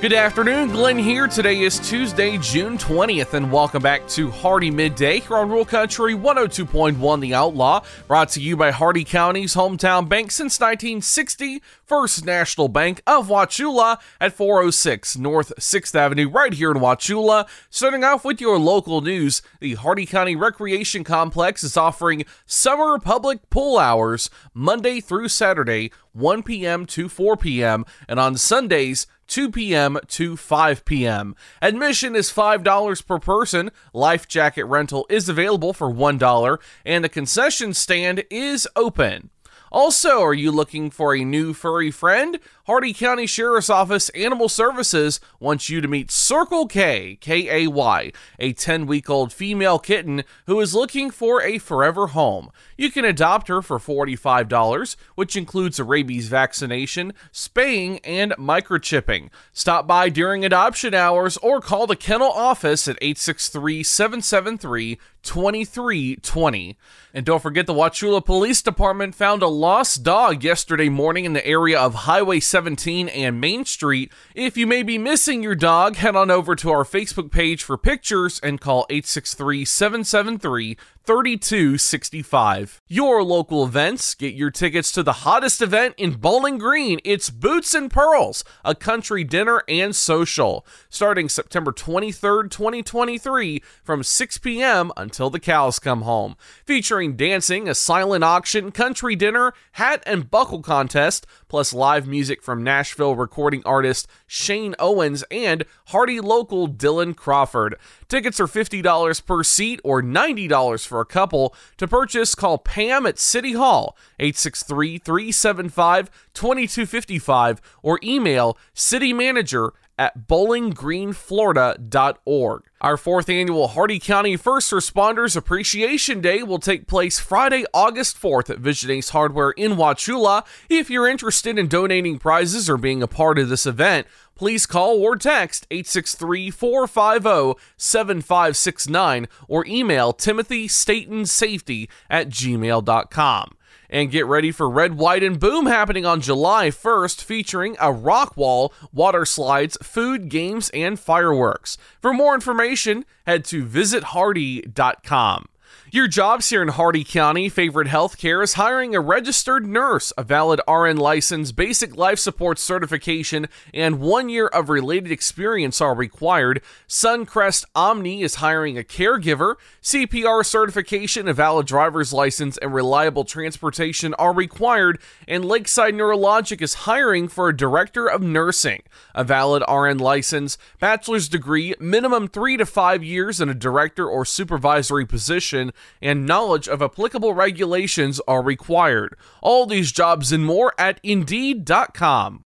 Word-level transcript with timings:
Good 0.00 0.14
afternoon, 0.14 0.70
Glenn 0.70 0.96
here. 0.96 1.28
Today 1.28 1.60
is 1.60 1.78
Tuesday, 1.78 2.38
June 2.38 2.78
20th, 2.78 3.34
and 3.34 3.52
welcome 3.52 3.82
back 3.82 4.08
to 4.08 4.30
Hardee 4.30 4.70
Midday 4.70 5.20
here 5.20 5.36
on 5.36 5.50
Rural 5.50 5.66
Country 5.66 6.14
102.1 6.14 7.20
The 7.20 7.34
Outlaw, 7.34 7.82
brought 8.08 8.30
to 8.30 8.40
you 8.40 8.56
by 8.56 8.70
Hardee 8.70 9.04
County's 9.04 9.54
hometown 9.54 10.08
bank 10.08 10.30
since 10.30 10.58
1960, 10.58 11.60
First 11.84 12.24
National 12.24 12.68
Bank 12.68 13.02
of 13.06 13.28
Wauchula 13.28 14.00
at 14.18 14.32
406 14.32 15.18
North 15.18 15.52
6th 15.58 15.94
Avenue, 15.94 16.30
right 16.30 16.54
here 16.54 16.70
in 16.70 16.78
Wauchula. 16.78 17.46
Starting 17.68 18.02
off 18.02 18.24
with 18.24 18.40
your 18.40 18.58
local 18.58 19.02
news, 19.02 19.42
the 19.60 19.74
Hardee 19.74 20.06
County 20.06 20.34
Recreation 20.34 21.04
Complex 21.04 21.62
is 21.62 21.76
offering 21.76 22.24
summer 22.46 22.98
public 22.98 23.50
pool 23.50 23.76
hours 23.76 24.30
Monday 24.54 25.02
through 25.02 25.28
Saturday, 25.28 25.92
1 26.14 26.42
p.m. 26.42 26.86
to 26.86 27.10
4 27.10 27.36
p.m., 27.36 27.84
and 28.08 28.18
on 28.18 28.38
Sundays, 28.38 29.06
2 29.30 29.50
p.m. 29.50 29.96
to 30.08 30.36
5 30.36 30.84
p.m. 30.84 31.36
Admission 31.62 32.16
is 32.16 32.32
$5 32.32 33.06
per 33.06 33.18
person. 33.20 33.70
Life 33.94 34.26
jacket 34.26 34.64
rental 34.64 35.06
is 35.08 35.28
available 35.28 35.72
for 35.72 35.88
$1, 35.88 36.58
and 36.84 37.04
the 37.04 37.08
concession 37.08 37.72
stand 37.72 38.24
is 38.28 38.66
open. 38.74 39.30
Also, 39.72 40.20
are 40.20 40.34
you 40.34 40.50
looking 40.50 40.90
for 40.90 41.14
a 41.14 41.24
new 41.24 41.54
furry 41.54 41.92
friend? 41.92 42.40
Hardee 42.70 42.94
County 42.94 43.26
Sheriff's 43.26 43.68
Office 43.68 44.10
Animal 44.10 44.48
Services 44.48 45.18
wants 45.40 45.68
you 45.68 45.80
to 45.80 45.88
meet 45.88 46.08
Circle 46.08 46.68
K, 46.68 47.18
K 47.20 47.64
A 47.64 47.68
Y, 47.68 48.12
a 48.38 48.52
10 48.52 48.86
week 48.86 49.10
old 49.10 49.32
female 49.32 49.80
kitten 49.80 50.22
who 50.46 50.60
is 50.60 50.72
looking 50.72 51.10
for 51.10 51.42
a 51.42 51.58
forever 51.58 52.06
home. 52.06 52.48
You 52.76 52.92
can 52.92 53.04
adopt 53.04 53.48
her 53.48 53.60
for 53.60 53.80
$45, 53.80 54.94
which 55.16 55.34
includes 55.34 55.80
a 55.80 55.84
rabies 55.84 56.28
vaccination, 56.28 57.12
spaying, 57.32 57.98
and 58.04 58.34
microchipping. 58.38 59.30
Stop 59.52 59.88
by 59.88 60.08
during 60.08 60.44
adoption 60.44 60.94
hours 60.94 61.36
or 61.38 61.60
call 61.60 61.88
the 61.88 61.96
kennel 61.96 62.30
office 62.30 62.86
at 62.86 62.98
863 63.02 63.82
773 63.82 64.96
2320. 65.22 66.78
And 67.12 67.26
don't 67.26 67.42
forget 67.42 67.66
the 67.66 67.74
Wauchula 67.74 68.24
Police 68.24 68.62
Department 68.62 69.14
found 69.14 69.42
a 69.42 69.48
lost 69.48 70.02
dog 70.02 70.44
yesterday 70.44 70.88
morning 70.88 71.24
in 71.24 71.32
the 71.32 71.46
area 71.46 71.78
of 71.78 71.94
Highway 71.94 72.40
17 72.60 73.08
and 73.08 73.40
Main 73.40 73.64
Street. 73.64 74.12
If 74.34 74.58
you 74.58 74.66
may 74.66 74.82
be 74.82 74.98
missing 74.98 75.42
your 75.42 75.54
dog, 75.54 75.96
head 75.96 76.14
on 76.14 76.30
over 76.30 76.54
to 76.56 76.70
our 76.70 76.84
Facebook 76.84 77.30
page 77.30 77.62
for 77.62 77.78
pictures 77.78 78.38
and 78.42 78.60
call 78.60 78.84
863 78.90 79.64
773 79.64 80.76
3265. 81.04 82.82
Your 82.86 83.22
local 83.22 83.64
events. 83.64 84.14
Get 84.14 84.34
your 84.34 84.50
tickets 84.50 84.92
to 84.92 85.02
the 85.02 85.24
hottest 85.24 85.62
event 85.62 85.94
in 85.96 86.12
Bowling 86.12 86.58
Green. 86.58 87.00
It's 87.04 87.30
Boots 87.30 87.74
and 87.74 87.90
Pearls, 87.90 88.44
a 88.64 88.74
country 88.74 89.24
dinner 89.24 89.62
and 89.66 89.96
social, 89.96 90.66
starting 90.88 91.28
September 91.28 91.72
23rd, 91.72 92.50
2023 92.50 93.62
from 93.82 94.02
6 94.02 94.38
p.m. 94.38 94.92
until 94.96 95.30
the 95.30 95.40
cows 95.40 95.78
come 95.78 96.02
home. 96.02 96.36
Featuring 96.64 97.16
dancing, 97.16 97.68
a 97.68 97.74
silent 97.74 98.22
auction, 98.22 98.70
country 98.70 99.16
dinner, 99.16 99.54
hat 99.72 100.02
and 100.06 100.30
buckle 100.30 100.62
contest, 100.62 101.26
plus 101.48 101.72
live 101.72 102.06
music 102.06 102.42
from 102.42 102.49
Nashville 102.56 103.14
recording 103.14 103.62
artist 103.64 104.08
Shane 104.26 104.74
Owens 104.78 105.24
and 105.30 105.64
Hardee 105.86 106.20
local 106.20 106.68
Dylan 106.68 107.16
Crawford. 107.16 107.76
Tickets 108.08 108.40
are 108.40 108.46
$50 108.46 109.24
per 109.24 109.42
seat 109.42 109.80
or 109.84 110.02
$90 110.02 110.86
for 110.86 111.00
a 111.00 111.06
couple. 111.06 111.54
To 111.76 111.86
purchase, 111.86 112.34
call 112.34 112.58
Pam 112.58 113.06
at 113.06 113.18
City 113.18 113.52
Hall, 113.52 113.96
863 114.18 114.98
375 114.98 116.10
2255, 116.34 117.60
or 117.82 118.00
email 118.02 118.58
city 118.74 119.12
manager 119.12 119.72
at 120.00 120.26
bowlinggreenflorida.org. 120.26 122.62
Our 122.80 122.96
fourth 122.96 123.28
annual 123.28 123.68
Hardee 123.68 124.00
County 124.00 124.38
First 124.38 124.72
Responders 124.72 125.36
Appreciation 125.36 126.22
Day 126.22 126.42
will 126.42 126.58
take 126.58 126.86
place 126.86 127.20
Friday, 127.20 127.66
August 127.74 128.18
4th 128.18 128.48
at 128.48 128.60
Vision 128.60 128.90
Ace 128.90 129.10
Hardware 129.10 129.50
in 129.50 129.72
Wauchula. 129.72 130.46
If 130.70 130.88
you're 130.88 131.06
interested 131.06 131.58
in 131.58 131.68
donating 131.68 132.18
prizes 132.18 132.70
or 132.70 132.78
being 132.78 133.02
a 133.02 133.06
part 133.06 133.38
of 133.38 133.50
this 133.50 133.66
event, 133.66 134.06
please 134.34 134.64
call 134.64 135.02
or 135.02 135.16
text 135.16 135.66
863 135.70 136.50
450 136.50 137.60
7569 137.76 139.28
or 139.48 139.66
email 139.66 140.14
Timothy 140.14 140.66
Staten 140.66 141.26
Safety 141.26 141.90
at 142.08 142.30
gmail.com. 142.30 143.50
And 143.92 144.10
get 144.10 144.24
ready 144.26 144.52
for 144.52 144.70
Red, 144.70 144.96
White, 144.96 145.24
and 145.24 145.38
Boom 145.38 145.66
happening 145.66 146.06
on 146.06 146.20
July 146.20 146.68
1st, 146.68 147.22
featuring 147.22 147.76
a 147.80 147.92
rock 147.92 148.36
wall, 148.36 148.72
water 148.92 149.24
slides, 149.24 149.76
food, 149.82 150.28
games, 150.28 150.70
and 150.70 150.98
fireworks. 150.98 151.76
For 152.00 152.14
more 152.14 152.34
information, 152.34 153.04
head 153.26 153.44
to 153.46 153.66
visithardee.com. 153.66 155.46
Your 155.92 156.06
jobs 156.06 156.50
here 156.50 156.62
in 156.62 156.68
Hardee 156.68 157.02
County, 157.02 157.48
Favorite 157.48 157.88
Healthcare 157.88 158.44
is 158.44 158.52
hiring 158.52 158.94
a 158.94 159.00
registered 159.00 159.66
nurse, 159.66 160.12
a 160.16 160.22
valid 160.22 160.60
RN 160.68 160.98
license, 160.98 161.50
basic 161.50 161.96
life 161.96 162.20
support 162.20 162.60
certification, 162.60 163.48
and 163.74 163.98
one 163.98 164.28
year 164.28 164.46
of 164.46 164.68
related 164.68 165.10
experience 165.10 165.80
are 165.80 165.92
required. 165.92 166.62
Suncrest 166.86 167.64
Omni 167.74 168.22
is 168.22 168.36
hiring 168.36 168.78
a 168.78 168.84
caregiver. 168.84 169.56
CPR 169.82 170.46
certification, 170.46 171.26
a 171.26 171.32
valid 171.32 171.66
driver's 171.66 172.12
license, 172.12 172.56
and 172.58 172.72
reliable 172.72 173.24
transportation 173.24 174.14
are 174.14 174.32
required. 174.32 175.00
And 175.26 175.44
Lakeside 175.44 175.94
Neurologic 175.94 176.62
is 176.62 176.84
hiring 176.86 177.26
for 177.26 177.48
a 177.48 177.56
director 177.56 178.06
of 178.06 178.22
nursing, 178.22 178.82
a 179.12 179.24
valid 179.24 179.64
RN 179.68 179.98
license, 179.98 180.56
bachelor's 180.78 181.28
degree, 181.28 181.74
minimum 181.80 182.28
three 182.28 182.56
to 182.56 182.64
five 182.64 183.02
years 183.02 183.40
in 183.40 183.48
a 183.48 183.54
director 183.54 184.08
or 184.08 184.24
supervisory 184.24 185.04
position 185.04 185.72
and 186.00 186.26
knowledge 186.26 186.68
of 186.68 186.82
applicable 186.82 187.34
regulations 187.34 188.20
are 188.26 188.42
required. 188.42 189.16
All 189.42 189.66
these 189.66 189.92
jobs 189.92 190.32
and 190.32 190.44
more 190.44 190.72
at 190.78 191.00
Indeed.com. 191.02 192.44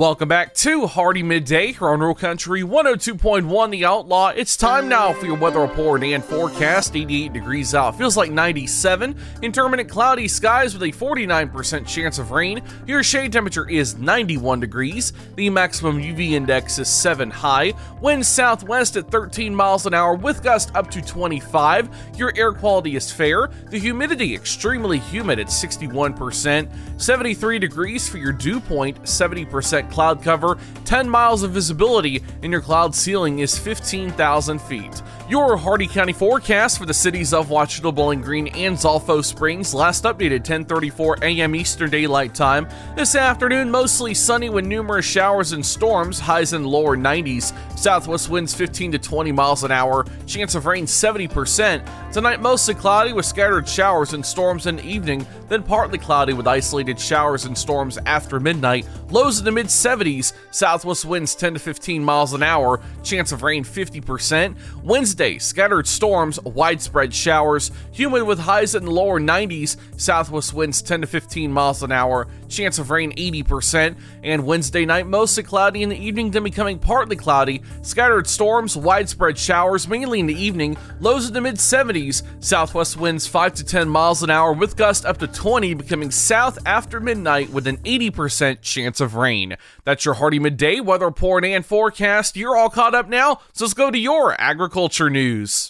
Welcome 0.00 0.30
back 0.30 0.54
to 0.54 0.86
Hardee 0.86 1.22
Midday 1.22 1.72
here 1.72 1.90
on 1.90 2.00
Rural 2.00 2.14
Country 2.14 2.62
102.1 2.62 3.70
The 3.70 3.84
Outlaw. 3.84 4.28
It's 4.28 4.56
time 4.56 4.88
now 4.88 5.12
for 5.12 5.26
your 5.26 5.36
weather 5.36 5.60
report 5.60 6.02
and 6.02 6.24
forecast. 6.24 6.96
88 6.96 7.34
degrees 7.34 7.74
out, 7.74 7.98
feels 7.98 8.16
like 8.16 8.30
97. 8.30 9.14
Intermittent 9.42 9.90
cloudy 9.90 10.26
skies 10.26 10.72
with 10.72 10.84
a 10.84 10.86
49% 10.86 11.86
chance 11.86 12.18
of 12.18 12.30
rain. 12.30 12.62
Your 12.86 13.02
shade 13.02 13.30
temperature 13.34 13.68
is 13.68 13.98
91 13.98 14.60
degrees. 14.60 15.12
The 15.36 15.50
maximum 15.50 16.00
UV 16.00 16.30
index 16.30 16.78
is 16.78 16.88
7 16.88 17.30
high. 17.30 17.74
Wind 18.00 18.24
southwest 18.24 18.96
at 18.96 19.10
13 19.10 19.54
miles 19.54 19.84
an 19.84 19.92
hour 19.92 20.14
with 20.14 20.42
gust 20.42 20.74
up 20.74 20.90
to 20.92 21.02
25. 21.02 22.16
Your 22.16 22.32
air 22.38 22.54
quality 22.54 22.96
is 22.96 23.12
fair. 23.12 23.50
The 23.68 23.78
humidity 23.78 24.34
extremely 24.34 24.98
humid 24.98 25.38
at 25.38 25.48
61%. 25.48 26.70
73 26.98 27.58
degrees 27.58 28.08
for 28.08 28.16
your 28.16 28.32
dew 28.32 28.60
point, 28.60 29.02
70% 29.02 29.89
cloud 29.90 30.22
cover, 30.22 30.58
10 30.84 31.08
miles 31.08 31.42
of 31.42 31.50
visibility, 31.50 32.22
and 32.42 32.52
your 32.52 32.60
cloud 32.60 32.94
ceiling 32.94 33.40
is 33.40 33.58
15,000 33.58 34.60
feet. 34.60 35.02
Your 35.30 35.56
Hardee 35.56 35.86
County 35.86 36.12
forecast 36.12 36.76
for 36.76 36.86
the 36.86 36.92
cities 36.92 37.32
of 37.32 37.50
Wauchula, 37.50 37.94
Bowling 37.94 38.20
Green, 38.20 38.48
and 38.48 38.76
Zolfo 38.76 39.24
Springs 39.24 39.72
last 39.72 40.02
updated 40.02 40.42
10:34 40.42 41.22
a.m. 41.22 41.54
Eastern 41.54 41.88
Daylight 41.88 42.34
Time. 42.34 42.66
This 42.96 43.14
afternoon, 43.14 43.70
mostly 43.70 44.12
sunny 44.12 44.50
with 44.50 44.66
numerous 44.66 45.06
showers 45.06 45.52
and 45.52 45.64
storms, 45.64 46.18
highs 46.18 46.52
in 46.52 46.64
lower 46.64 46.96
90s. 46.96 47.52
Southwest 47.78 48.28
winds 48.28 48.52
15 48.54 48.90
to 48.90 48.98
20 48.98 49.30
miles 49.30 49.62
an 49.62 49.70
hour. 49.70 50.04
Chance 50.26 50.56
of 50.56 50.66
rain 50.66 50.84
70%. 50.84 52.12
Tonight, 52.12 52.40
mostly 52.40 52.74
cloudy 52.74 53.12
with 53.12 53.24
scattered 53.24 53.68
showers 53.68 54.14
and 54.14 54.26
storms 54.26 54.66
in 54.66 54.76
the 54.76 54.84
evening. 54.84 55.24
Then 55.48 55.62
partly 55.62 55.98
cloudy 55.98 56.32
with 56.32 56.48
isolated 56.48 56.98
showers 56.98 57.44
and 57.44 57.56
storms 57.56 57.98
after 58.04 58.40
midnight. 58.40 58.84
Lows 59.10 59.38
in 59.38 59.44
the 59.44 59.52
mid 59.52 59.69
70s. 59.70 60.32
Southwest 60.50 61.04
winds 61.04 61.34
10 61.34 61.54
to 61.54 61.60
15 61.60 62.04
miles 62.04 62.32
an 62.32 62.42
hour. 62.42 62.80
Chance 63.02 63.32
of 63.32 63.42
rain 63.42 63.64
50%. 63.64 64.56
Wednesday 64.82 65.38
scattered 65.38 65.86
storms, 65.86 66.40
widespread 66.42 67.14
showers, 67.14 67.70
humid 67.92 68.24
with 68.24 68.40
highs 68.40 68.74
in 68.74 68.84
the 68.84 68.90
lower 68.90 69.20
90s, 69.20 69.76
southwest 69.96 70.52
winds 70.52 70.82
10 70.82 71.02
to 71.02 71.06
15 71.06 71.52
miles 71.52 71.82
an 71.82 71.92
hour, 71.92 72.26
chance 72.50 72.78
of 72.78 72.90
rain 72.90 73.12
80%, 73.12 73.96
and 74.22 74.44
Wednesday 74.44 74.84
night 74.84 75.06
mostly 75.06 75.42
cloudy 75.42 75.82
in 75.82 75.88
the 75.88 75.96
evening, 75.96 76.30
then 76.30 76.42
becoming 76.42 76.78
partly 76.78 77.16
cloudy, 77.16 77.62
scattered 77.82 78.26
storms, 78.26 78.76
widespread 78.76 79.38
showers, 79.38 79.88
mainly 79.88 80.20
in 80.20 80.26
the 80.26 80.34
evening, 80.34 80.76
lows 81.00 81.28
in 81.28 81.34
the 81.34 81.40
mid 81.40 81.56
70s, 81.56 82.22
southwest 82.42 82.96
winds 82.96 83.26
5 83.26 83.54
to 83.54 83.64
10 83.64 83.88
miles 83.88 84.22
an 84.22 84.30
hour 84.30 84.52
with 84.52 84.76
gust 84.76 85.06
up 85.06 85.18
to 85.18 85.26
20, 85.26 85.74
becoming 85.74 86.10
south 86.10 86.58
after 86.66 87.00
midnight 87.00 87.50
with 87.50 87.66
an 87.66 87.78
80% 87.78 88.60
chance 88.60 89.00
of 89.00 89.14
rain. 89.14 89.56
That's 89.84 90.04
your 90.04 90.14
Hardee 90.14 90.40
Midday 90.40 90.80
weather 90.80 91.06
report 91.06 91.44
and 91.44 91.64
forecast. 91.64 92.36
You're 92.36 92.56
all 92.56 92.70
caught 92.70 92.94
up 92.94 93.08
now, 93.08 93.40
so 93.52 93.64
let's 93.64 93.74
go 93.74 93.90
to 93.90 93.98
your 93.98 94.40
agriculture 94.40 95.10
news. 95.10 95.68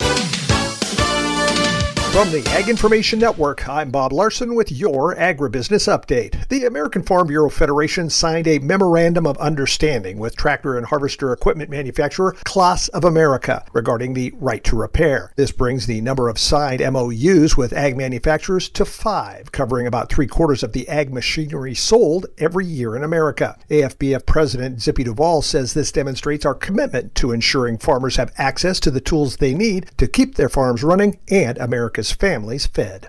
From 2.13 2.33
the 2.33 2.45
Ag 2.49 2.69
Information 2.69 3.21
Network, 3.21 3.69
I'm 3.69 3.91
Bob 3.91 4.13
Larson 4.13 4.57
with 4.57 4.73
your 4.73 5.15
Agribusiness 5.15 5.87
Update. 5.87 6.49
The 6.49 6.65
American 6.65 7.05
Farm 7.05 7.29
Bureau 7.29 7.49
Federation 7.49 8.11
signed 8.11 8.49
a 8.49 8.59
Memorandum 8.59 9.29
of 9.29 9.39
Understanding 9.39 10.19
with 10.19 10.35
tractor 10.35 10.77
and 10.77 10.85
harvester 10.85 11.33
equipment 11.33 11.71
manufacturer 11.71 12.35
Claas 12.45 12.89
of 12.89 13.05
America 13.05 13.65
regarding 13.73 14.15
the 14.15 14.35
right 14.41 14.63
to 14.65 14.75
repair. 14.75 15.33
This 15.37 15.53
brings 15.53 15.87
the 15.87 16.01
number 16.01 16.29
of 16.29 16.37
signed 16.37 16.81
MOUs 16.81 17.57
with 17.57 17.73
ag 17.73 17.97
manufacturers 17.97 18.69
to 18.71 18.85
five, 18.85 19.53
covering 19.53 19.87
about 19.87 20.11
three 20.11 20.27
quarters 20.27 20.65
of 20.65 20.73
the 20.73 20.89
ag 20.89 21.15
machinery 21.15 21.77
sold 21.77 22.27
every 22.39 22.67
year 22.67 22.97
in 22.97 23.05
America. 23.05 23.57
AFBF 23.71 24.27
President 24.27 24.83
Zippy 24.83 25.05
Duvall 25.05 25.43
says 25.43 25.75
this 25.75 25.93
demonstrates 25.93 26.45
our 26.45 26.57
commitment 26.57 27.15
to 27.15 27.31
ensuring 27.31 27.79
farmers 27.79 28.17
have 28.17 28.33
access 28.37 28.81
to 28.81 28.91
the 28.91 29.01
tools 29.01 29.37
they 29.37 29.55
need 29.55 29.93
to 29.97 30.09
keep 30.09 30.35
their 30.35 30.49
farms 30.49 30.83
running 30.83 31.21
and 31.31 31.57
America's 32.01 32.13
families 32.13 32.67
fed. 32.67 33.09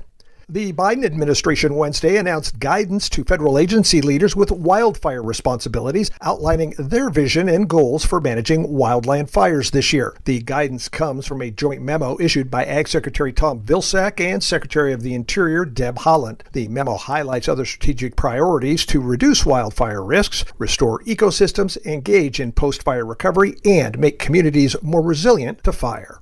The 0.50 0.74
Biden 0.74 1.06
administration 1.06 1.76
Wednesday 1.76 2.18
announced 2.18 2.60
guidance 2.60 3.08
to 3.12 3.24
federal 3.24 3.58
agency 3.58 4.02
leaders 4.02 4.36
with 4.36 4.52
wildfire 4.52 5.24
responsibilities, 5.24 6.12
outlining 6.22 6.74
their 6.78 7.10
vision 7.10 7.48
and 7.48 7.70
goals 7.70 8.04
for 8.04 8.20
managing 8.20 8.68
wildland 8.68 9.30
fires 9.30 9.72
this 9.72 9.94
year. 9.94 10.14
The 10.26 10.42
guidance 10.42 10.90
comes 10.90 11.26
from 11.26 11.42
a 11.42 11.52
joint 11.52 11.82
memo 11.82 12.18
issued 12.20 12.52
by 12.52 12.66
Ag 12.66 12.90
Secretary 12.90 13.32
Tom 13.32 13.62
Vilsack 13.62 14.20
and 14.20 14.44
Secretary 14.44 14.92
of 14.92 15.04
the 15.04 15.14
Interior 15.14 15.64
Deb 15.64 16.00
Haaland. 16.00 16.42
The 16.52 16.68
memo 16.68 16.98
highlights 16.98 17.48
other 17.48 17.64
strategic 17.64 18.18
priorities 18.18 18.86
to 18.88 19.00
reduce 19.00 19.46
wildfire 19.46 20.04
risks, 20.04 20.44
restore 20.58 21.00
ecosystems, 21.04 21.78
engage 21.86 22.42
in 22.42 22.52
post 22.52 22.84
fire 22.84 23.06
recovery, 23.06 23.56
and 23.64 23.98
make 23.98 24.20
communities 24.20 24.76
more 24.82 25.02
resilient 25.02 25.64
to 25.64 25.72
fire. 25.72 26.20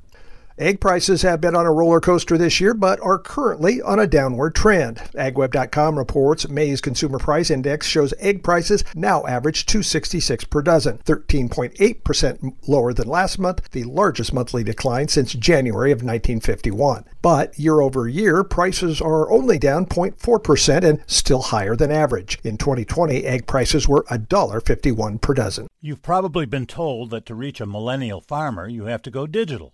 Egg 0.59 0.81
prices 0.81 1.21
have 1.21 1.39
been 1.39 1.55
on 1.55 1.65
a 1.65 1.71
roller 1.71 2.01
coaster 2.01 2.37
this 2.37 2.59
year, 2.59 2.73
but 2.73 2.99
are 2.99 3.17
currently 3.17 3.81
on 3.81 3.97
a 3.97 4.05
downward 4.05 4.53
trend. 4.53 4.97
AgWeb.com 5.15 5.97
reports 5.97 6.49
May's 6.49 6.81
consumer 6.81 7.17
price 7.17 7.49
index 7.49 7.87
shows 7.87 8.13
egg 8.19 8.43
prices 8.43 8.83
now 8.93 9.25
average 9.25 9.65
266 9.65 10.43
per 10.43 10.61
dozen, 10.61 10.97
13.8% 10.97 12.55
lower 12.67 12.91
than 12.91 13.07
last 13.07 13.39
month, 13.39 13.71
the 13.71 13.85
largest 13.85 14.33
monthly 14.33 14.61
decline 14.61 15.07
since 15.07 15.31
January 15.31 15.93
of 15.93 15.99
1951. 15.99 17.05
But 17.21 17.57
year 17.57 17.79
over 17.79 18.09
year, 18.09 18.43
prices 18.43 18.99
are 18.99 19.31
only 19.31 19.59
down 19.59 19.85
0.4% 19.85 20.83
and 20.83 21.01
still 21.07 21.41
higher 21.41 21.77
than 21.77 21.89
average. 21.89 22.37
In 22.43 22.57
2020, 22.57 23.23
egg 23.23 23.47
prices 23.47 23.87
were 23.87 24.03
$1.51 24.11 25.21
per 25.21 25.33
dozen. 25.33 25.67
You've 25.79 26.01
probably 26.01 26.45
been 26.45 26.65
told 26.65 27.11
that 27.11 27.25
to 27.27 27.33
reach 27.33 27.61
a 27.61 27.65
millennial 27.65 28.19
farmer, 28.19 28.67
you 28.67 28.83
have 28.87 29.01
to 29.03 29.09
go 29.09 29.25
digital. 29.25 29.73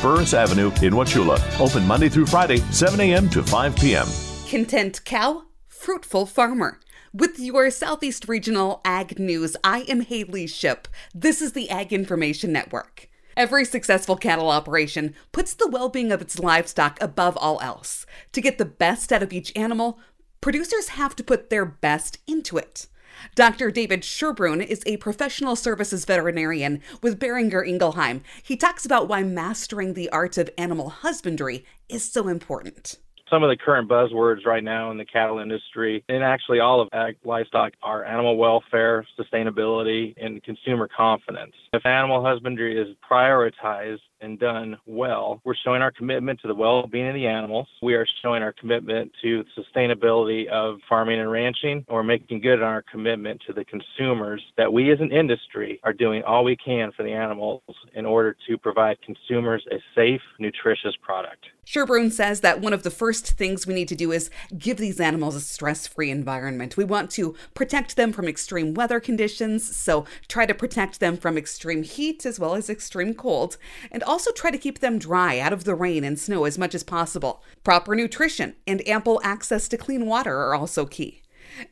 Burris 0.00 0.34
Avenue 0.34 0.68
in 0.82 0.94
Wauchula. 0.94 1.38
Open 1.60 1.86
Monday 1.86 2.08
through 2.08 2.26
Friday, 2.26 2.58
7 2.70 3.00
a.m. 3.00 3.28
to 3.30 3.42
5 3.42 3.76
p.m. 3.76 4.06
Content 4.48 5.04
cow, 5.04 5.44
fruitful 5.66 6.26
farmer. 6.26 6.78
With 7.12 7.38
your 7.38 7.70
Southeast 7.70 8.28
Regional 8.28 8.80
Ag 8.84 9.18
News, 9.18 9.56
I 9.62 9.80
am 9.82 10.00
Haley 10.00 10.46
Ship. 10.46 10.88
This 11.14 11.42
is 11.42 11.52
the 11.52 11.68
Ag 11.68 11.92
Information 11.92 12.52
Network. 12.52 13.08
Every 13.36 13.64
successful 13.64 14.16
cattle 14.16 14.50
operation 14.50 15.14
puts 15.30 15.54
the 15.54 15.68
well 15.68 15.88
being 15.88 16.12
of 16.12 16.22
its 16.22 16.38
livestock 16.38 16.98
above 17.02 17.36
all 17.36 17.60
else. 17.60 18.06
To 18.32 18.40
get 18.40 18.58
the 18.58 18.64
best 18.64 19.12
out 19.12 19.22
of 19.22 19.32
each 19.32 19.52
animal, 19.56 19.98
producers 20.40 20.88
have 20.90 21.16
to 21.16 21.24
put 21.24 21.50
their 21.50 21.64
best 21.64 22.18
into 22.26 22.56
it. 22.58 22.86
Dr. 23.34 23.70
David 23.70 24.02
Sherbrun 24.02 24.64
is 24.64 24.82
a 24.86 24.96
professional 24.98 25.56
services 25.56 26.04
veterinarian 26.04 26.80
with 27.02 27.18
Boehringer 27.18 27.66
Ingelheim. 27.66 28.22
He 28.42 28.56
talks 28.56 28.84
about 28.84 29.08
why 29.08 29.22
mastering 29.22 29.94
the 29.94 30.10
art 30.10 30.38
of 30.38 30.50
animal 30.58 30.90
husbandry 30.90 31.64
is 31.88 32.04
so 32.04 32.28
important 32.28 32.98
some 33.32 33.42
of 33.42 33.48
the 33.48 33.56
current 33.56 33.88
buzzwords 33.88 34.44
right 34.44 34.62
now 34.62 34.90
in 34.90 34.98
the 34.98 35.06
cattle 35.06 35.38
industry 35.38 36.04
and 36.10 36.22
actually 36.22 36.60
all 36.60 36.82
of 36.82 36.88
ag 36.92 37.16
livestock 37.24 37.72
are 37.82 38.04
animal 38.04 38.36
welfare, 38.36 39.06
sustainability, 39.18 40.12
and 40.22 40.42
consumer 40.42 40.86
confidence. 40.94 41.54
If 41.72 41.86
animal 41.86 42.22
husbandry 42.22 42.78
is 42.78 42.94
prioritized 43.10 44.00
and 44.22 44.38
done 44.38 44.78
well, 44.86 45.40
we're 45.44 45.54
showing 45.64 45.82
our 45.82 45.90
commitment 45.90 46.40
to 46.40 46.48
the 46.48 46.54
well 46.54 46.86
being 46.86 47.08
of 47.08 47.14
the 47.14 47.26
animals. 47.26 47.68
We 47.82 47.94
are 47.94 48.06
showing 48.22 48.42
our 48.42 48.52
commitment 48.52 49.12
to 49.22 49.44
sustainability 49.58 50.48
of 50.48 50.78
farming 50.88 51.20
and 51.20 51.30
ranching. 51.30 51.84
Or 51.88 52.02
making 52.02 52.40
good 52.40 52.62
on 52.62 52.68
our 52.68 52.82
commitment 52.82 53.42
to 53.46 53.52
the 53.52 53.64
consumers 53.64 54.42
that 54.56 54.72
we 54.72 54.92
as 54.92 55.00
an 55.00 55.12
industry 55.12 55.80
are 55.82 55.92
doing 55.92 56.22
all 56.22 56.44
we 56.44 56.56
can 56.56 56.92
for 56.92 57.02
the 57.02 57.12
animals 57.12 57.62
in 57.94 58.06
order 58.06 58.36
to 58.48 58.58
provide 58.58 58.98
consumers 59.02 59.64
a 59.70 59.76
safe, 59.94 60.20
nutritious 60.38 60.94
product. 61.02 61.44
Sherbrun 61.72 62.10
says 62.10 62.40
that 62.40 62.60
one 62.60 62.74
of 62.74 62.82
the 62.82 62.90
first 62.90 63.26
things 63.26 63.66
we 63.66 63.72
need 63.72 63.88
to 63.88 63.94
do 63.94 64.12
is 64.12 64.28
give 64.58 64.76
these 64.76 65.00
animals 65.00 65.34
a 65.34 65.40
stress 65.40 65.86
free 65.86 66.10
environment. 66.10 66.76
We 66.76 66.84
want 66.84 67.10
to 67.12 67.34
protect 67.54 67.96
them 67.96 68.12
from 68.12 68.28
extreme 68.28 68.74
weather 68.74 69.00
conditions, 69.00 69.74
so 69.74 70.04
try 70.28 70.44
to 70.44 70.52
protect 70.52 71.00
them 71.00 71.16
from 71.16 71.38
extreme 71.38 71.82
heat 71.82 72.26
as 72.26 72.38
well 72.38 72.54
as 72.54 72.68
extreme 72.68 73.14
cold, 73.14 73.56
and 73.90 74.02
also 74.02 74.32
try 74.32 74.50
to 74.50 74.58
keep 74.58 74.80
them 74.80 74.98
dry 74.98 75.38
out 75.38 75.54
of 75.54 75.64
the 75.64 75.74
rain 75.74 76.04
and 76.04 76.18
snow 76.18 76.44
as 76.44 76.58
much 76.58 76.74
as 76.74 76.82
possible. 76.82 77.42
Proper 77.64 77.94
nutrition 77.94 78.54
and 78.66 78.86
ample 78.86 79.20
access 79.24 79.66
to 79.68 79.78
clean 79.78 80.04
water 80.04 80.36
are 80.36 80.54
also 80.54 80.84
key. 80.84 81.22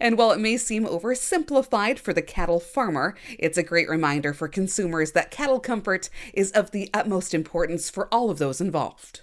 And 0.01 0.17
while 0.17 0.31
it 0.31 0.41
may 0.41 0.57
seem 0.57 0.87
oversimplified 0.87 1.99
for 1.99 2.15
the 2.15 2.23
cattle 2.23 2.61
farmer, 2.61 3.17
it's 3.39 3.59
a 3.59 3.63
great 3.63 3.89
reminder 3.89 4.33
for 4.33 4.49
consumers 4.49 5.13
that 5.13 5.31
cattle 5.31 5.61
comfort 5.61 6.09
is 6.33 6.53
of 6.53 6.71
the 6.71 6.89
utmost 6.95 7.35
importance 7.35 7.91
for 7.91 8.09
all 8.15 8.31
of 8.31 8.39
those 8.39 8.61
involved. 8.63 9.23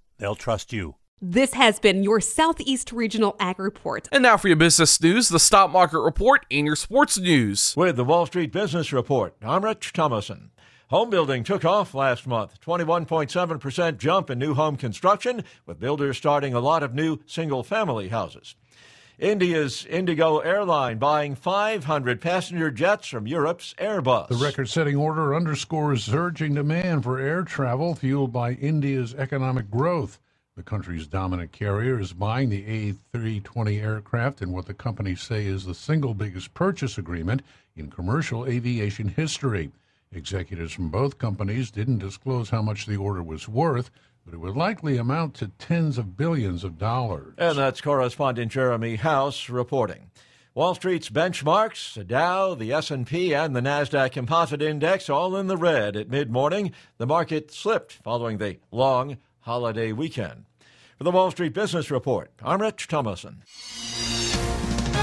they'll 0.21 0.35
trust 0.35 0.71
you. 0.71 0.95
This 1.23 1.53
has 1.53 1.79
been 1.79 2.01
your 2.03 2.21
Southeast 2.21 2.91
Regional 2.91 3.35
Ag 3.39 3.59
Report. 3.59 4.07
And 4.11 4.23
now 4.23 4.37
for 4.37 4.47
your 4.47 4.57
business 4.57 4.99
news, 5.01 5.29
the 5.29 5.39
stock 5.39 5.69
market 5.71 5.99
report, 5.99 6.45
and 6.49 6.65
your 6.65 6.75
sports 6.75 7.19
news. 7.19 7.75
With 7.75 7.95
the 7.95 8.05
Wall 8.05 8.25
Street 8.25 8.51
Business 8.51 8.91
Report, 8.93 9.35
I'm 9.43 9.63
Rich 9.63 9.93
Thomason. 9.93 10.51
Home 10.89 11.09
building 11.09 11.43
took 11.43 11.63
off 11.63 11.93
last 11.93 12.25
month. 12.25 12.59
21.7% 12.61 13.97
jump 13.97 14.29
in 14.29 14.39
new 14.39 14.53
home 14.55 14.77
construction, 14.77 15.43
with 15.65 15.79
builders 15.79 16.17
starting 16.17 16.53
a 16.53 16.59
lot 16.59 16.81
of 16.81 16.95
new 16.95 17.19
single 17.25 17.63
family 17.63 18.07
houses. 18.07 18.55
India's 19.21 19.85
Indigo 19.85 20.39
airline 20.39 20.97
buying 20.97 21.35
500 21.35 22.19
passenger 22.19 22.71
jets 22.71 23.07
from 23.07 23.27
Europe's 23.27 23.75
Airbus. 23.77 24.29
The 24.29 24.35
record 24.35 24.67
setting 24.67 24.95
order 24.95 25.35
underscores 25.35 26.03
surging 26.03 26.55
demand 26.55 27.03
for 27.03 27.19
air 27.19 27.43
travel 27.43 27.93
fueled 27.93 28.33
by 28.33 28.53
India's 28.53 29.13
economic 29.13 29.69
growth. 29.69 30.19
The 30.57 30.63
country's 30.63 31.05
dominant 31.05 31.51
carrier 31.51 31.99
is 31.99 32.13
buying 32.13 32.49
the 32.49 32.93
A320 33.13 33.79
aircraft 33.79 34.41
in 34.41 34.51
what 34.51 34.65
the 34.65 34.73
companies 34.73 35.21
say 35.21 35.45
is 35.45 35.65
the 35.65 35.75
single 35.75 36.15
biggest 36.15 36.55
purchase 36.55 36.97
agreement 36.97 37.43
in 37.75 37.91
commercial 37.91 38.47
aviation 38.47 39.09
history. 39.09 39.69
Executives 40.11 40.73
from 40.73 40.89
both 40.89 41.19
companies 41.19 41.69
didn't 41.69 41.99
disclose 41.99 42.49
how 42.49 42.63
much 42.63 42.87
the 42.87 42.97
order 42.97 43.21
was 43.21 43.47
worth, 43.47 43.91
but 44.25 44.33
it 44.33 44.39
would 44.39 44.55
likely 44.55 44.97
amount 44.97 45.33
to 45.35 45.47
tens 45.59 45.97
of 45.97 46.15
billions 46.17 46.63
of 46.63 46.77
dollars. 46.77 47.33
And 47.37 47.57
that's 47.57 47.81
correspondent 47.81 48.51
Jeremy 48.51 48.95
House 48.95 49.49
reporting. 49.49 50.11
Wall 50.53 50.75
Street's 50.75 51.09
benchmarks, 51.09 51.93
the 51.93 52.03
Dow, 52.03 52.55
the 52.55 52.73
S&P, 52.73 53.33
and 53.33 53.55
the 53.55 53.61
Nasdaq 53.61 54.11
Composite 54.11 54.61
Index 54.61 55.09
all 55.09 55.37
in 55.37 55.47
the 55.47 55.55
red 55.55 55.95
at 55.95 56.09
mid-morning. 56.09 56.73
The 56.97 57.07
market 57.07 57.51
slipped 57.51 57.93
following 57.93 58.37
the 58.37 58.59
long 58.69 59.17
holiday 59.39 59.93
weekend. 59.93 60.45
For 60.97 61.05
the 61.05 61.11
Wall 61.11 61.31
Street 61.31 61.53
Business 61.53 61.89
Report, 61.89 62.31
I'm 62.43 62.61
Rich 62.61 62.89
Thomason. 62.89 63.43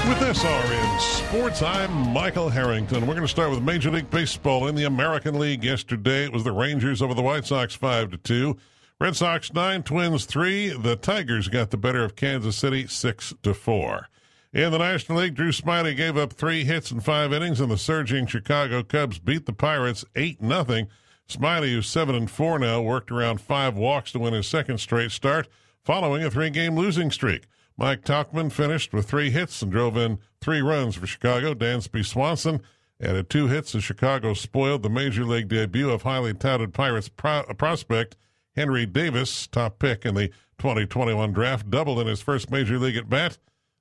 With 0.07 0.17
SRN 0.19 0.99
Sports, 0.99 1.61
I'm 1.61 1.91
Michael 2.13 2.49
Harrington. 2.49 3.01
We're 3.01 3.15
going 3.15 3.21
to 3.21 3.27
start 3.27 3.49
with 3.51 3.61
Major 3.61 3.91
League 3.91 4.09
Baseball 4.09 4.67
in 4.67 4.75
the 4.75 4.85
American 4.85 5.37
League. 5.37 5.63
Yesterday, 5.63 6.25
it 6.25 6.31
was 6.31 6.43
the 6.43 6.51
Rangers 6.51 7.01
over 7.01 7.13
the 7.13 7.21
White 7.21 7.45
Sox 7.45 7.75
five 7.75 8.11
to 8.11 8.17
two. 8.17 8.57
Red 9.01 9.15
Sox 9.15 9.53
nine, 9.53 9.83
Twins 9.83 10.25
three. 10.25 10.69
The 10.69 10.97
Tigers 10.97 11.47
got 11.47 11.69
the 11.69 11.77
better 11.77 12.03
of 12.03 12.17
Kansas 12.17 12.57
City 12.57 12.85
six 12.85 13.33
to 13.43 13.53
four. 13.53 14.09
In 14.51 14.73
the 14.73 14.77
National 14.77 15.19
League, 15.19 15.35
Drew 15.35 15.53
Smyly 15.53 15.95
gave 15.95 16.17
up 16.17 16.33
three 16.33 16.65
hits 16.65 16.91
in 16.91 16.99
five 16.99 17.31
innings, 17.31 17.61
and 17.61 17.71
the 17.71 17.77
surging 17.77 18.25
Chicago 18.25 18.83
Cubs 18.83 19.17
beat 19.17 19.45
the 19.45 19.53
Pirates 19.53 20.03
eight 20.17 20.41
nothing. 20.41 20.89
Smyly, 21.29 21.71
who's 21.71 21.87
seven 21.87 22.13
and 22.13 22.29
four 22.29 22.59
now, 22.59 22.81
worked 22.81 23.09
around 23.09 23.39
five 23.39 23.77
walks 23.77 24.11
to 24.11 24.19
win 24.19 24.33
his 24.33 24.47
second 24.47 24.79
straight 24.79 25.11
start, 25.11 25.47
following 25.81 26.21
a 26.21 26.29
three-game 26.29 26.75
losing 26.75 27.09
streak. 27.09 27.47
Mike 27.77 28.03
Tauchman 28.03 28.51
finished 28.51 28.91
with 28.91 29.09
three 29.09 29.29
hits 29.29 29.61
and 29.61 29.71
drove 29.71 29.95
in 29.95 30.19
three 30.41 30.61
runs 30.61 30.95
for 30.95 31.07
Chicago. 31.07 31.53
Dansby 31.53 32.05
Swanson 32.05 32.61
added 32.99 33.29
two 33.29 33.47
hits 33.47 33.73
as 33.75 33.83
Chicago 33.85 34.33
spoiled 34.33 34.83
the 34.83 34.89
major 34.89 35.23
league 35.23 35.47
debut 35.47 35.89
of 35.89 36.01
highly 36.01 36.33
touted 36.33 36.73
Pirates 36.73 37.07
pro- 37.07 37.43
prospect 37.57 38.17
Henry 38.55 38.85
Davis, 38.85 39.47
top 39.47 39.79
pick 39.79 40.05
in 40.05 40.15
the 40.15 40.29
2021 40.57 41.31
draft, 41.31 41.69
doubled 41.69 41.99
in 41.99 42.07
his 42.07 42.21
first 42.21 42.51
major 42.51 42.77
league 42.77 42.97
at 42.97 43.09
bat, 43.09 43.37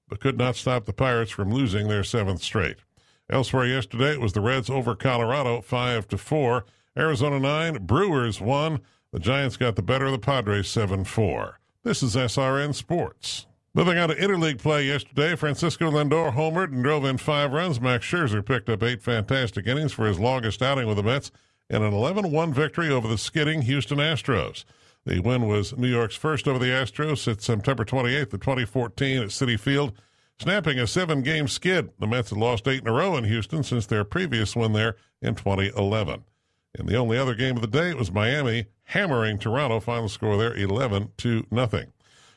but 0.08 0.20
could 0.20 0.38
not 0.38 0.56
stop 0.56 0.84
the 0.84 0.92
Pirates 0.92 1.30
from 1.30 1.52
losing 1.52 1.88
their 1.88 2.04
seventh 2.04 2.42
straight. 2.42 2.78
Elsewhere 3.30 3.66
yesterday, 3.66 4.12
it 4.12 4.20
was 4.20 4.32
the 4.32 4.40
Reds 4.40 4.70
over 4.70 4.94
Colorado, 4.94 5.60
five 5.60 6.08
to 6.08 6.18
four. 6.18 6.64
Arizona 6.96 7.38
nine, 7.38 7.84
Brewers 7.84 8.40
one. 8.40 8.80
The 9.12 9.18
Giants 9.18 9.56
got 9.56 9.76
the 9.76 9.82
better 9.82 10.06
of 10.06 10.12
the 10.12 10.18
Padres 10.18 10.68
7 10.68 11.04
4. 11.04 11.58
This 11.82 12.02
is 12.02 12.14
SRN 12.16 12.74
Sports. 12.74 13.46
Moving 13.74 13.96
on 13.96 14.08
to 14.08 14.14
interleague 14.14 14.58
play 14.58 14.84
yesterday, 14.84 15.36
Francisco 15.36 15.90
Lindor 15.90 16.34
homered 16.34 16.72
and 16.72 16.82
drove 16.82 17.04
in 17.04 17.16
five 17.16 17.52
runs. 17.52 17.80
Max 17.80 18.04
Scherzer 18.04 18.44
picked 18.44 18.68
up 18.68 18.82
eight 18.82 19.02
fantastic 19.02 19.66
innings 19.66 19.92
for 19.92 20.06
his 20.06 20.18
longest 20.18 20.62
outing 20.62 20.86
with 20.86 20.96
the 20.96 21.02
Mets 21.02 21.30
in 21.70 21.82
an 21.82 21.92
11 21.92 22.30
1 22.30 22.52
victory 22.52 22.90
over 22.90 23.08
the 23.08 23.18
skidding 23.18 23.62
Houston 23.62 23.98
Astros. 23.98 24.64
The 25.04 25.20
win 25.20 25.46
was 25.46 25.76
New 25.76 25.88
York's 25.88 26.16
first 26.16 26.46
over 26.46 26.58
the 26.58 26.66
Astros 26.66 27.18
since 27.18 27.44
September 27.44 27.84
28th 27.84 28.34
of 28.34 28.40
2014 28.40 29.22
at 29.22 29.28
Citi 29.28 29.58
Field, 29.58 29.92
snapping 30.38 30.78
a 30.78 30.86
seven 30.86 31.22
game 31.22 31.48
skid. 31.48 31.90
The 31.98 32.06
Mets 32.06 32.30
had 32.30 32.38
lost 32.38 32.68
eight 32.68 32.82
in 32.82 32.88
a 32.88 32.92
row 32.92 33.16
in 33.16 33.24
Houston 33.24 33.62
since 33.62 33.86
their 33.86 34.04
previous 34.04 34.54
win 34.54 34.72
there 34.72 34.96
in 35.22 35.34
2011. 35.34 36.24
In 36.78 36.86
the 36.86 36.96
only 36.96 37.16
other 37.16 37.34
game 37.34 37.56
of 37.56 37.62
the 37.62 37.68
day, 37.68 37.90
it 37.90 37.96
was 37.96 38.12
Miami 38.12 38.66
hammering 38.84 39.38
Toronto. 39.38 39.80
Final 39.80 40.08
score 40.08 40.36
there 40.36 40.54
11 40.54 41.12
to 41.18 41.46
nothing. 41.50 41.92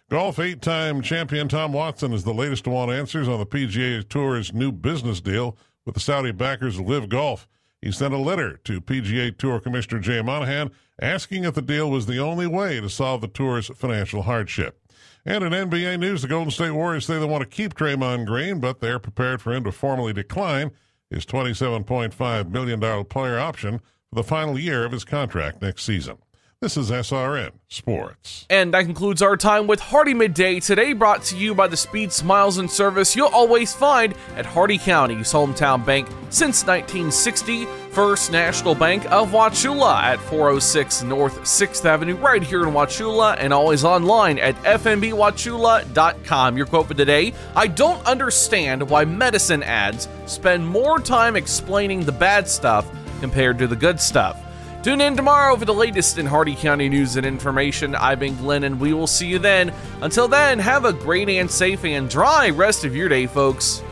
Golf 0.09 0.39
eight 0.39 0.61
time 0.61 1.01
champion 1.01 1.47
Tom 1.47 1.73
Watson 1.73 2.11
is 2.11 2.23
the 2.23 2.33
latest 2.33 2.65
to 2.65 2.69
want 2.69 2.91
answers 2.91 3.27
on 3.27 3.39
the 3.39 3.45
PGA 3.45 4.07
Tour's 4.07 4.53
new 4.53 4.71
business 4.71 5.21
deal 5.21 5.57
with 5.85 5.93
the 5.93 6.01
Saudi 6.01 6.31
backers 6.31 6.79
LIV 6.79 7.09
Golf. 7.09 7.47
He 7.81 7.91
sent 7.91 8.13
a 8.13 8.17
letter 8.17 8.57
to 8.57 8.79
PGA 8.79 9.35
Tour 9.35 9.59
Commissioner 9.59 9.99
Jay 9.99 10.21
Monahan 10.21 10.69
asking 11.01 11.45
if 11.45 11.55
the 11.55 11.63
deal 11.63 11.89
was 11.89 12.05
the 12.05 12.19
only 12.19 12.45
way 12.45 12.79
to 12.79 12.89
solve 12.89 13.21
the 13.21 13.27
tour's 13.27 13.67
financial 13.69 14.21
hardship. 14.23 14.79
And 15.25 15.43
in 15.43 15.51
NBA 15.51 15.99
news, 15.99 16.21
the 16.21 16.27
Golden 16.27 16.51
State 16.51 16.71
Warriors 16.71 17.05
say 17.05 17.19
they 17.19 17.25
want 17.25 17.41
to 17.41 17.47
keep 17.47 17.73
Draymond 17.73 18.27
Green, 18.27 18.59
but 18.59 18.79
they're 18.79 18.99
prepared 18.99 19.41
for 19.41 19.53
him 19.53 19.63
to 19.63 19.71
formally 19.71 20.13
decline 20.13 20.71
his 21.09 21.25
$27.5 21.25 22.49
million 22.49 23.05
player 23.05 23.39
option 23.39 23.79
for 24.09 24.15
the 24.15 24.23
final 24.23 24.57
year 24.57 24.85
of 24.85 24.91
his 24.91 25.03
contract 25.03 25.61
next 25.61 25.83
season. 25.83 26.17
This 26.61 26.77
is 26.77 26.91
SRN 26.91 27.53
Sports. 27.69 28.45
And 28.47 28.71
that 28.75 28.85
concludes 28.85 29.23
our 29.23 29.35
time 29.35 29.65
with 29.65 29.79
Hardee 29.79 30.13
Midday 30.13 30.59
today, 30.59 30.93
brought 30.93 31.23
to 31.23 31.35
you 31.35 31.55
by 31.55 31.65
the 31.65 31.75
speed, 31.75 32.11
smiles, 32.11 32.59
and 32.59 32.69
service 32.69 33.15
you'll 33.15 33.29
always 33.29 33.73
find 33.73 34.13
at 34.35 34.45
Hardee 34.45 34.77
County's 34.77 35.33
hometown 35.33 35.83
bank 35.83 36.07
since 36.29 36.63
1960, 36.63 37.65
First 37.93 38.31
National 38.31 38.75
Bank 38.75 39.11
of 39.11 39.31
Wauchula 39.31 40.03
at 40.03 40.19
406 40.19 41.01
North 41.01 41.39
6th 41.39 41.83
Avenue, 41.83 42.15
right 42.17 42.43
here 42.43 42.61
in 42.61 42.75
Wauchula, 42.75 43.37
and 43.39 43.51
always 43.51 43.83
online 43.83 44.37
at 44.37 44.53
fnbwauchula.com. 44.57 46.57
Your 46.57 46.67
quote 46.67 46.87
for 46.87 46.93
today 46.93 47.33
I 47.55 47.65
don't 47.65 48.05
understand 48.05 48.87
why 48.87 49.03
medicine 49.03 49.63
ads 49.63 50.07
spend 50.27 50.67
more 50.67 50.99
time 50.99 51.35
explaining 51.35 52.05
the 52.05 52.11
bad 52.11 52.47
stuff 52.47 52.87
compared 53.19 53.57
to 53.57 53.65
the 53.65 53.75
good 53.75 53.99
stuff. 53.99 54.39
Tune 54.83 54.99
in 54.99 55.15
tomorrow 55.15 55.55
for 55.55 55.65
the 55.65 55.73
latest 55.73 56.17
in 56.17 56.25
Hardee 56.25 56.55
County 56.55 56.89
news 56.89 57.15
and 57.15 57.23
information. 57.23 57.93
I've 57.93 58.19
been 58.19 58.35
Glenn, 58.35 58.63
and 58.63 58.79
we 58.79 58.93
will 58.93 59.05
see 59.05 59.27
you 59.27 59.37
then. 59.37 59.71
Until 60.01 60.27
then, 60.27 60.57
have 60.57 60.85
a 60.85 60.93
great 60.93 61.29
and 61.29 61.51
safe 61.51 61.85
and 61.85 62.09
dry 62.09 62.49
rest 62.49 62.83
of 62.83 62.95
your 62.95 63.07
day, 63.07 63.27
folks. 63.27 63.83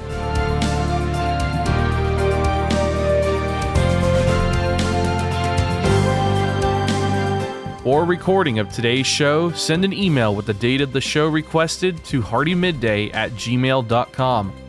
For 7.84 8.04
recording 8.04 8.58
of 8.58 8.72
today's 8.72 9.06
show, 9.06 9.52
send 9.52 9.86
an 9.86 9.94
email 9.94 10.34
with 10.34 10.48
the 10.48 10.54
date 10.56 10.82
of 10.82 10.92
the 10.92 11.02
show 11.02 11.28
requested 11.28 12.04
to 12.06 12.22
hardeemidday 12.22 13.14
at 13.14 13.32
gmail.com. 13.34 14.69